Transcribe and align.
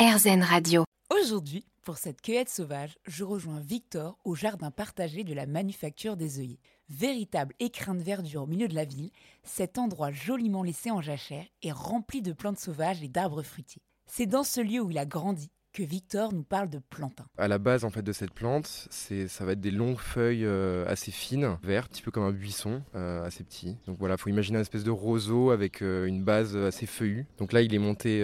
RZN 0.00 0.42
Radio. 0.42 0.84
Aujourd'hui, 1.10 1.66
pour 1.82 1.98
cette 1.98 2.22
cueillette 2.22 2.48
sauvage, 2.48 2.96
je 3.06 3.22
rejoins 3.22 3.60
Victor 3.60 4.16
au 4.24 4.34
jardin 4.34 4.70
partagé 4.70 5.24
de 5.24 5.34
la 5.34 5.44
manufacture 5.44 6.16
des 6.16 6.38
œillets. 6.38 6.58
Véritable 6.88 7.54
écrin 7.60 7.94
de 7.94 8.02
verdure 8.02 8.44
au 8.44 8.46
milieu 8.46 8.66
de 8.66 8.74
la 8.74 8.86
ville, 8.86 9.10
cet 9.44 9.76
endroit 9.76 10.10
joliment 10.10 10.62
laissé 10.62 10.90
en 10.90 11.02
jachère 11.02 11.44
est 11.62 11.70
rempli 11.70 12.22
de 12.22 12.32
plantes 12.32 12.58
sauvages 12.58 13.02
et 13.02 13.08
d'arbres 13.08 13.42
fruitiers. 13.42 13.82
C'est 14.06 14.24
dans 14.24 14.42
ce 14.42 14.62
lieu 14.62 14.80
où 14.80 14.90
il 14.90 14.96
a 14.96 15.04
grandi 15.04 15.50
que 15.72 15.82
Victor 15.82 16.32
nous 16.32 16.42
parle 16.42 16.68
de 16.68 16.78
plantain. 16.78 17.24
À 17.38 17.48
la 17.48 17.58
base 17.58 17.84
en 17.84 17.90
fait 17.90 18.02
de 18.02 18.12
cette 18.12 18.32
plante, 18.32 18.88
c'est 18.90 19.28
ça 19.28 19.44
va 19.44 19.52
être 19.52 19.60
des 19.60 19.70
longues 19.70 19.98
feuilles 19.98 20.44
euh, 20.44 20.84
assez 20.86 21.10
fines, 21.10 21.56
vertes, 21.62 21.86
un 21.86 21.92
petit 21.92 22.02
peu 22.02 22.10
comme 22.10 22.24
un 22.24 22.32
buisson, 22.32 22.82
euh, 22.94 23.24
assez 23.24 23.44
petit. 23.44 23.76
Donc 23.86 23.96
voilà, 23.98 24.16
faut 24.16 24.30
imaginer 24.30 24.56
une 24.56 24.62
espèce 24.62 24.84
de 24.84 24.90
roseau 24.90 25.50
avec 25.50 25.82
euh, 25.82 26.06
une 26.06 26.22
base 26.22 26.56
assez 26.56 26.86
feuillue. 26.86 27.26
Donc 27.38 27.52
là, 27.52 27.62
il 27.62 27.74
est 27.74 27.78
monté, 27.78 28.18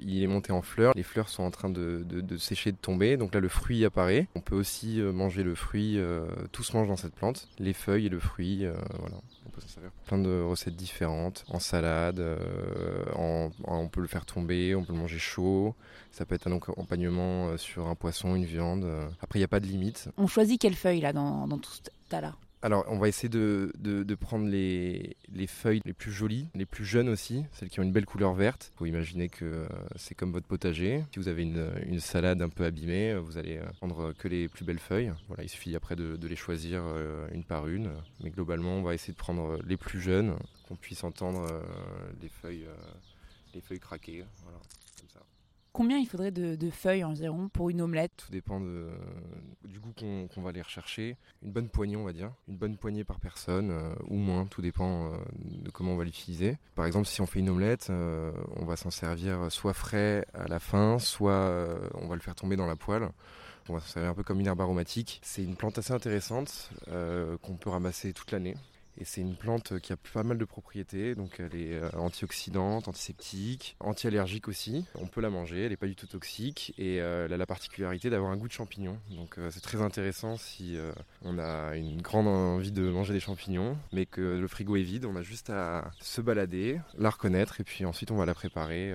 il 0.00 0.22
est 0.22 0.26
monté 0.26 0.52
en 0.52 0.62
fleurs. 0.62 0.92
Les 0.94 1.02
fleurs 1.02 1.28
sont 1.28 1.42
en 1.42 1.50
train 1.50 1.70
de, 1.70 2.04
sécher, 2.38 2.72
de 2.72 2.76
tomber. 2.76 3.16
Donc 3.16 3.34
là, 3.34 3.40
le 3.40 3.48
fruit 3.48 3.84
apparaît. 3.84 4.28
On 4.34 4.40
peut 4.40 4.54
aussi 4.54 5.00
manger 5.00 5.42
le 5.42 5.54
fruit. 5.54 5.98
tout 6.52 6.62
se 6.62 6.76
mange 6.76 6.88
dans 6.88 6.96
cette 6.96 7.14
plante, 7.14 7.48
les 7.58 7.72
feuilles 7.72 8.06
et 8.06 8.10
le 8.10 8.20
fruit. 8.20 8.66
voilà, 8.98 9.16
on 9.46 9.50
peut 9.50 9.60
s'en 9.60 9.68
servir. 9.68 9.90
Plein 10.06 10.18
de 10.18 10.40
recettes 10.42 10.76
différentes, 10.76 11.44
en 11.48 11.58
salade, 11.58 12.22
on 13.86 13.88
peut 13.88 14.00
le 14.00 14.08
faire 14.08 14.26
tomber, 14.26 14.74
on 14.74 14.84
peut 14.84 14.92
le 14.92 14.98
manger 14.98 15.18
chaud. 15.18 15.74
Ça 16.10 16.26
peut 16.26 16.34
être 16.34 16.48
un 16.48 16.56
accompagnement 16.56 17.48
euh, 17.48 17.56
sur 17.56 17.86
un 17.86 17.94
poisson, 17.94 18.34
une 18.34 18.44
viande. 18.44 18.84
Euh. 18.84 19.08
Après, 19.20 19.38
il 19.38 19.40
n'y 19.40 19.44
a 19.44 19.48
pas 19.48 19.60
de 19.60 19.66
limite. 19.66 20.08
On 20.16 20.26
choisit 20.26 20.60
quelle 20.60 20.74
feuille 20.74 21.00
là 21.00 21.12
dans, 21.12 21.46
dans 21.46 21.58
tout 21.58 21.70
ce 21.70 21.82
tas-là? 22.08 22.34
Alors, 22.62 22.84
on 22.88 22.98
va 22.98 23.06
essayer 23.06 23.28
de, 23.28 23.70
de, 23.78 24.14
prendre 24.16 24.48
les, 24.48 25.16
les, 25.32 25.46
feuilles 25.46 25.82
les 25.84 25.92
plus 25.92 26.10
jolies, 26.10 26.48
les 26.54 26.66
plus 26.66 26.84
jeunes 26.84 27.08
aussi, 27.08 27.44
celles 27.52 27.68
qui 27.68 27.78
ont 27.78 27.84
une 27.84 27.92
belle 27.92 28.06
couleur 28.06 28.32
verte. 28.32 28.72
Vous 28.78 28.86
imaginez 28.86 29.28
que 29.28 29.44
euh, 29.44 29.68
c'est 29.94 30.16
comme 30.16 30.32
votre 30.32 30.46
potager. 30.46 31.04
Si 31.12 31.20
vous 31.20 31.28
avez 31.28 31.42
une, 31.42 31.70
une, 31.86 32.00
salade 32.00 32.42
un 32.42 32.48
peu 32.48 32.64
abîmée, 32.64 33.14
vous 33.14 33.38
allez 33.38 33.60
prendre 33.76 34.12
que 34.14 34.26
les 34.26 34.48
plus 34.48 34.64
belles 34.64 34.80
feuilles. 34.80 35.12
Voilà, 35.28 35.44
il 35.44 35.48
suffit 35.48 35.76
après 35.76 35.94
de, 35.94 36.16
de 36.16 36.26
les 36.26 36.34
choisir 36.34 36.82
une 37.32 37.44
par 37.44 37.68
une. 37.68 37.90
Mais 38.24 38.30
globalement, 38.30 38.72
on 38.72 38.82
va 38.82 38.94
essayer 38.94 39.12
de 39.12 39.18
prendre 39.18 39.58
les 39.64 39.76
plus 39.76 40.00
jeunes, 40.00 40.34
qu'on 40.66 40.76
puisse 40.76 41.04
entendre 41.04 41.46
les 42.20 42.30
feuilles, 42.30 42.66
les 43.56 43.62
feuilles 43.62 43.80
craquer. 43.80 44.24
Voilà, 44.42 44.58
comme 44.98 45.08
ça. 45.08 45.20
Combien 45.72 45.98
il 45.98 46.06
faudrait 46.06 46.30
de, 46.30 46.70
feuilles 46.70 47.04
environ 47.04 47.50
pour 47.50 47.68
une 47.68 47.82
omelette? 47.82 48.12
Tout 48.16 48.32
dépend 48.32 48.60
du 48.60 49.78
goût 49.78 49.92
qu'on 49.92 50.40
va 50.40 50.48
aller 50.48 50.62
rechercher. 50.62 51.18
Une 51.42 51.52
bonne 51.52 51.68
poignée, 51.68 51.96
on 51.96 52.04
va 52.04 52.14
dire. 52.14 52.32
Une 52.48 52.56
bonne 52.56 52.78
poignée 52.78 53.04
par 53.04 53.20
personne, 53.20 53.70
euh, 53.70 53.94
ou 54.06 54.16
moins, 54.16 54.46
tout 54.46 54.62
dépend 54.62 55.12
euh, 55.12 55.16
de 55.38 55.70
comment 55.70 55.92
on 55.92 55.96
va 55.96 56.04
l'utiliser. 56.04 56.56
Par 56.76 56.86
exemple, 56.86 57.06
si 57.06 57.20
on 57.20 57.26
fait 57.26 57.40
une 57.40 57.50
omelette, 57.50 57.88
euh, 57.90 58.32
on 58.56 58.64
va 58.64 58.76
s'en 58.76 58.90
servir 58.90 59.52
soit 59.52 59.74
frais 59.74 60.24
à 60.32 60.48
la 60.48 60.60
fin, 60.60 60.98
soit 60.98 61.78
on 61.94 62.06
va 62.06 62.14
le 62.14 62.22
faire 62.22 62.34
tomber 62.34 62.56
dans 62.56 62.66
la 62.66 62.76
poêle. 62.76 63.10
On 63.68 63.74
va 63.74 63.80
s'en 63.80 63.88
servir 63.88 64.10
un 64.10 64.14
peu 64.14 64.22
comme 64.22 64.40
une 64.40 64.46
herbe 64.46 64.62
aromatique. 64.62 65.20
C'est 65.22 65.44
une 65.44 65.56
plante 65.56 65.76
assez 65.76 65.92
intéressante 65.92 66.70
qu'on 67.42 67.56
peut 67.56 67.70
ramasser 67.70 68.14
toute 68.14 68.30
l'année. 68.32 68.54
Et 68.98 69.04
c'est 69.04 69.20
une 69.20 69.36
plante 69.36 69.78
qui 69.80 69.92
a 69.92 69.96
pas 69.96 70.22
mal 70.22 70.38
de 70.38 70.44
propriétés, 70.44 71.14
donc 71.14 71.38
elle 71.38 71.54
est 71.60 71.74
euh, 71.74 71.90
antioxydante, 71.94 72.88
antiseptique, 72.88 73.76
anti-allergique 73.80 74.48
aussi. 74.48 74.86
On 74.94 75.06
peut 75.06 75.20
la 75.20 75.28
manger, 75.28 75.64
elle 75.64 75.70
n'est 75.70 75.76
pas 75.76 75.86
du 75.86 75.96
tout 75.96 76.06
toxique 76.06 76.72
et 76.78 77.00
euh, 77.00 77.26
elle 77.26 77.32
a 77.32 77.36
la 77.36 77.46
particularité 77.46 78.08
d'avoir 78.08 78.30
un 78.30 78.36
goût 78.36 78.48
de 78.48 78.52
champignon. 78.52 78.98
Donc 79.10 79.38
euh, 79.38 79.50
c'est 79.52 79.60
très 79.60 79.82
intéressant 79.82 80.36
si 80.36 80.78
on 81.22 81.38
a 81.38 81.76
une 81.76 82.00
grande 82.00 82.26
envie 82.26 82.72
de 82.72 82.88
manger 82.88 83.12
des 83.12 83.20
champignons, 83.20 83.76
mais 83.92 84.06
que 84.06 84.20
le 84.20 84.48
frigo 84.48 84.76
est 84.76 84.82
vide, 84.82 85.04
on 85.04 85.16
a 85.16 85.22
juste 85.22 85.50
à 85.50 85.90
se 86.00 86.20
balader, 86.20 86.80
la 86.98 87.10
reconnaître 87.10 87.60
et 87.60 87.64
puis 87.64 87.84
ensuite 87.84 88.10
on 88.10 88.16
va 88.16 88.26
la 88.26 88.34
préparer 88.34 88.92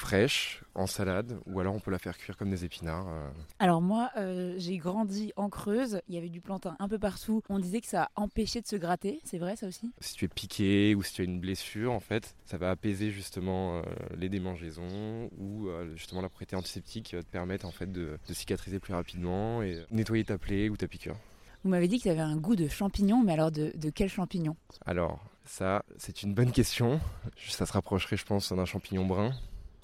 fraîche, 0.00 0.64
en 0.74 0.86
salade, 0.86 1.38
ou 1.46 1.60
alors 1.60 1.74
on 1.74 1.78
peut 1.78 1.90
la 1.90 1.98
faire 1.98 2.16
cuire 2.16 2.36
comme 2.36 2.50
des 2.50 2.64
épinards. 2.64 3.06
Euh. 3.08 3.28
Alors 3.58 3.82
moi, 3.82 4.10
euh, 4.16 4.54
j'ai 4.56 4.78
grandi 4.78 5.32
en 5.36 5.50
Creuse, 5.50 6.00
il 6.08 6.14
y 6.14 6.18
avait 6.18 6.30
du 6.30 6.40
plantain 6.40 6.74
un 6.78 6.88
peu 6.88 6.98
partout. 6.98 7.42
On 7.50 7.58
disait 7.58 7.82
que 7.82 7.86
ça 7.86 8.10
empêchait 8.16 8.62
de 8.62 8.66
se 8.66 8.76
gratter, 8.76 9.20
c'est 9.24 9.38
vrai 9.38 9.56
ça 9.56 9.68
aussi? 9.68 9.92
Si 10.00 10.14
tu 10.14 10.24
es 10.24 10.28
piqué 10.28 10.94
ou 10.94 11.02
si 11.02 11.12
tu 11.12 11.20
as 11.20 11.24
une 11.24 11.38
blessure, 11.38 11.92
en 11.92 12.00
fait, 12.00 12.34
ça 12.46 12.56
va 12.56 12.70
apaiser 12.70 13.10
justement 13.10 13.76
euh, 13.76 13.82
les 14.16 14.30
démangeaisons 14.30 15.30
ou 15.38 15.68
justement 15.94 16.22
la 16.22 16.28
propriété 16.28 16.56
antiseptique 16.56 17.06
qui 17.06 17.16
va 17.16 17.22
te 17.22 17.28
permettre 17.30 17.66
en 17.66 17.70
fait 17.70 17.92
de, 17.92 18.18
cicatriser 18.30 18.80
plus 18.80 18.94
rapidement 18.94 19.62
et 19.62 19.84
nettoyer 19.90 20.24
ta 20.24 20.38
plaie 20.38 20.70
ou 20.70 20.76
ta 20.76 20.88
piqûre. 20.88 21.16
Vous 21.62 21.70
m'avez 21.70 21.88
dit 21.88 21.98
que 21.98 22.04
ça 22.04 22.12
avait 22.12 22.20
un 22.20 22.36
goût 22.36 22.56
de 22.56 22.68
champignon, 22.68 23.22
mais 23.22 23.34
alors 23.34 23.50
de, 23.50 23.72
de 23.76 23.90
quel 23.90 24.08
champignon? 24.08 24.56
Alors, 24.86 25.20
ça, 25.44 25.84
c'est 25.98 26.22
une 26.22 26.32
bonne 26.32 26.52
question. 26.52 27.00
Ça 27.48 27.66
se 27.66 27.72
rapprocherait, 27.72 28.16
je 28.16 28.24
pense, 28.24 28.52
d'un 28.52 28.64
champignon 28.64 29.04
brun. 29.04 29.34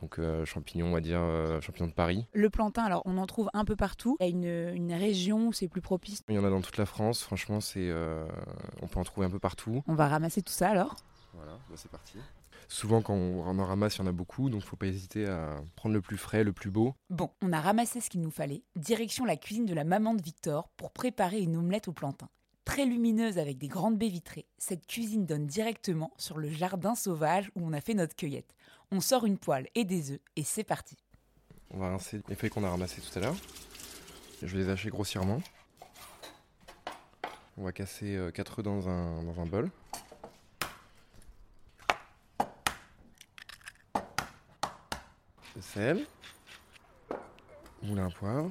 Donc 0.01 0.19
euh, 0.19 0.45
champignons, 0.45 0.87
on 0.87 0.93
va 0.93 1.01
dire 1.01 1.21
euh, 1.21 1.61
champignons 1.61 1.89
de 1.89 1.95
Paris. 1.95 2.27
Le 2.33 2.51
plantain, 2.51 2.85
alors 2.85 3.03
on 3.05 3.19
en 3.19 3.27
trouve 3.27 3.51
un 3.55 3.65
peu 3.65 3.77
partout. 3.77 4.17
Il 4.21 4.27
y 4.27 4.49
a 4.49 4.71
une, 4.71 4.93
région 4.93 5.49
où 5.49 5.53
c'est 5.53 5.69
plus 5.69 5.81
propice. 5.81 6.23
Il 6.29 6.35
y 6.35 6.39
en 6.39 6.45
a 6.45 6.51
dans 6.51 6.61
toute 6.61 6.77
la 6.77 6.87
France. 6.87 7.23
Franchement, 7.23 7.61
c'est, 7.61 7.89
euh, 7.89 8.27
on 8.83 8.87
peut 8.87 9.01
en 9.01 9.05
trouver 9.05 9.27
un 9.27 9.31
peu 9.31 9.39
partout. 9.39 9.83
On 9.87 9.95
va 9.95 10.09
ramasser 10.09 10.43
tout 10.43 10.53
ça 10.53 10.71
alors. 10.71 10.97
Voilà, 11.35 11.53
bah, 11.69 11.75
c'est 11.77 11.91
parti. 11.91 12.19
Souvent, 12.69 13.01
quand 13.01 13.15
on 13.15 13.59
en 13.59 13.65
ramasse, 13.65 13.97
il 13.97 14.01
y 14.01 14.03
en 14.03 14.09
a 14.09 14.13
beaucoup, 14.13 14.51
donc 14.51 14.61
il 14.61 14.65
ne 14.65 14.69
faut 14.69 14.77
pas 14.77 14.87
hésiter 14.87 15.27
à 15.27 15.57
prendre 15.77 15.95
le 15.95 16.01
plus 16.01 16.17
frais, 16.17 16.43
le 16.43 16.53
plus 16.53 16.71
beau. 16.71 16.95
Bon, 17.11 17.31
on 17.43 17.53
a 17.53 17.61
ramassé 17.61 18.01
ce 18.01 18.11
qu'il 18.11 18.21
nous 18.21 18.31
fallait. 18.31 18.65
Direction 18.75 19.25
la 19.25 19.37
cuisine 19.37 19.67
de 19.67 19.75
la 19.75 19.85
maman 19.85 20.15
de 20.15 20.23
Victor 20.23 20.69
pour 20.77 20.91
préparer 20.91 21.41
une 21.41 21.57
omelette 21.57 21.87
au 21.87 21.93
plantain. 21.93 22.29
Très 22.67 22.85
lumineuse 22.85 23.39
avec 23.39 23.59
des 23.59 23.69
grandes 23.69 23.97
baies 23.97 24.09
vitrées, 24.09 24.45
cette 24.59 24.87
cuisine 24.89 25.25
donne 25.25 25.47
directement 25.47 26.13
sur 26.19 26.37
le 26.37 26.51
jardin 26.51 26.97
sauvage 26.97 27.51
où 27.55 27.65
on 27.65 27.73
a 27.73 27.81
fait 27.81 27.95
notre 27.95 28.17
cueillette. 28.17 28.55
On 28.91 29.01
sort 29.01 29.25
une 29.25 29.39
poêle 29.39 29.69
et 29.77 29.85
des 29.85 30.11
œufs 30.11 30.21
et 30.35 30.43
c'est 30.43 30.65
parti. 30.65 30.97
On 31.71 31.79
va 31.79 31.91
rincer 31.91 32.21
les 32.29 32.35
feuilles 32.35 32.51
qu'on 32.51 32.65
a 32.65 32.71
ramassées 32.71 33.01
tout 33.01 33.19
à 33.19 33.23
l'heure. 33.23 33.37
Je 34.43 34.49
vais 34.49 34.65
les 34.65 34.69
hacher 34.69 34.91
grossièrement. 34.91 35.41
On 37.57 37.63
va 37.63 37.73
casser 37.73 38.19
4 38.35 38.51
euh, 38.51 38.59
œufs 38.59 38.65
dans 38.65 38.89
un, 38.89 39.23
dans 39.23 39.47
bol. 39.47 39.71
De 45.55 45.61
sel. 45.61 46.05
Moulin 47.83 48.11
poivre. 48.11 48.51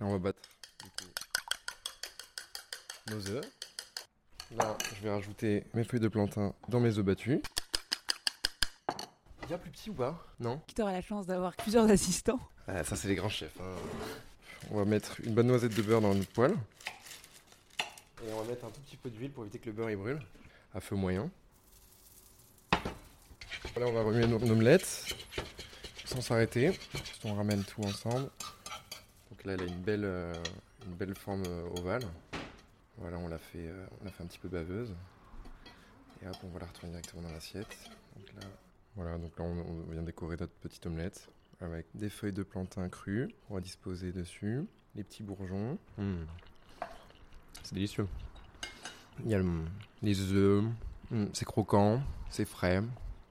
Là, 0.00 0.06
on 0.06 0.12
va 0.12 0.18
battre 0.18 0.40
nos 3.10 3.28
œufs. 3.30 3.44
Là, 4.56 4.76
je 4.96 5.02
vais 5.02 5.10
rajouter 5.10 5.64
mes 5.74 5.84
feuilles 5.84 6.00
de 6.00 6.08
plantain 6.08 6.54
dans 6.68 6.80
mes 6.80 6.98
œufs 6.98 7.04
battus. 7.04 7.40
Bien 9.46 9.58
plus 9.58 9.70
petit 9.70 9.90
ou 9.90 9.94
pas? 9.94 10.24
Non? 10.40 10.60
Victor 10.66 10.88
a 10.88 10.92
la 10.92 11.02
chance 11.02 11.26
d'avoir 11.26 11.54
plusieurs 11.54 11.88
assistants. 11.90 12.40
Ah, 12.66 12.82
ça, 12.84 12.96
c'est 12.96 13.08
les 13.08 13.14
grands 13.14 13.28
chefs. 13.28 13.60
Hein. 13.60 13.74
On 14.70 14.78
va 14.78 14.84
mettre 14.84 15.20
une 15.22 15.34
bonne 15.34 15.46
noisette 15.46 15.74
de 15.74 15.82
beurre 15.82 16.00
dans 16.00 16.14
notre 16.14 16.30
poêle. 16.30 16.54
Et 18.24 18.32
on 18.32 18.42
va 18.42 18.48
mettre 18.48 18.64
un 18.64 18.70
tout 18.70 18.80
petit 18.80 18.96
peu 18.96 19.10
d'huile 19.10 19.30
pour 19.30 19.44
éviter 19.44 19.58
que 19.58 19.66
le 19.66 19.72
beurre 19.72 19.90
il 19.90 19.96
brûle. 19.96 20.20
À 20.74 20.80
feu 20.80 20.96
moyen. 20.96 21.30
Là, 22.72 23.86
on 23.86 23.92
va 23.92 24.02
remuer 24.02 24.26
notre 24.26 24.50
omelette 24.50 25.14
sans 26.04 26.20
s'arrêter. 26.20 26.78
On 27.24 27.34
ramène 27.34 27.62
tout 27.62 27.82
ensemble. 27.82 28.30
Donc 29.30 29.44
là, 29.44 29.52
elle 29.52 29.62
a 29.62 29.64
une 29.66 29.80
belle, 29.80 30.04
euh, 30.04 30.34
une 30.86 30.94
belle 30.94 31.14
forme 31.14 31.42
euh, 31.46 31.68
ovale. 31.78 32.02
Voilà, 32.98 33.18
on 33.18 33.28
l'a 33.28 33.38
fait, 33.38 33.66
euh, 33.66 33.86
on 34.04 34.10
fait 34.10 34.22
un 34.22 34.26
petit 34.26 34.38
peu 34.38 34.48
baveuse. 34.48 34.94
Et 36.22 36.28
hop, 36.28 36.36
on 36.44 36.48
va 36.48 36.60
la 36.60 36.66
retourner 36.66 36.92
directement 36.92 37.22
dans 37.22 37.32
l'assiette. 37.32 37.90
Donc 38.16 38.26
là, 38.40 38.48
voilà, 38.94 39.18
donc 39.18 39.38
là 39.38 39.44
on, 39.44 39.90
vient 39.90 40.02
décorer 40.02 40.36
notre 40.38 40.54
petite 40.54 40.86
omelette 40.86 41.28
avec 41.60 41.86
des 41.94 42.08
feuilles 42.08 42.32
de 42.32 42.42
plantain 42.42 42.88
crues. 42.88 43.28
On 43.50 43.54
va 43.54 43.60
disposer 43.60 44.12
dessus 44.12 44.64
les 44.94 45.04
petits 45.04 45.22
bourgeons. 45.22 45.78
Mmh. 45.98 46.14
C'est 47.62 47.74
délicieux. 47.74 48.06
Il 49.24 49.30
y 49.30 49.34
a 49.34 49.42
les 50.02 50.32
œufs. 50.32 50.64
Mmh, 51.10 51.26
c'est 51.34 51.44
croquant, 51.44 52.02
c'est 52.30 52.46
frais. 52.46 52.82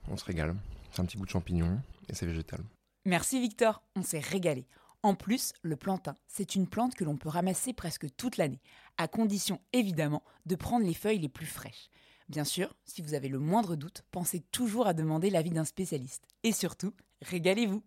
On 0.07 0.17
se 0.17 0.25
régale. 0.25 0.55
C'est 0.91 1.01
un 1.01 1.05
petit 1.05 1.17
goût 1.17 1.25
de 1.25 1.31
champignon 1.31 1.81
et 2.07 2.13
c'est 2.13 2.27
végétal. 2.27 2.61
Merci 3.05 3.39
Victor, 3.41 3.81
on 3.95 4.03
s'est 4.03 4.19
régalé. 4.19 4.65
En 5.05 5.13
plus, 5.13 5.53
le 5.61 5.75
plantain, 5.75 6.15
c'est 6.25 6.55
une 6.55 6.65
plante 6.65 6.95
que 6.95 7.03
l'on 7.03 7.15
peut 7.15 7.29
ramasser 7.29 7.73
presque 7.73 8.07
toute 8.17 8.37
l'année, 8.37 8.59
à 8.97 9.07
condition 9.07 9.61
évidemment 9.71 10.23
de 10.47 10.55
prendre 10.55 10.83
les 10.83 10.95
feuilles 10.95 11.19
les 11.19 11.29
plus 11.29 11.45
fraîches. 11.45 11.91
Bien 12.27 12.43
sûr, 12.43 12.75
si 12.85 13.03
vous 13.03 13.13
avez 13.13 13.29
le 13.29 13.37
moindre 13.37 13.75
doute, 13.75 14.01
pensez 14.09 14.39
toujours 14.51 14.87
à 14.87 14.95
demander 14.95 15.29
l'avis 15.29 15.51
d'un 15.51 15.63
spécialiste. 15.63 16.25
Et 16.41 16.51
surtout, 16.51 16.91
régalez-vous 17.21 17.83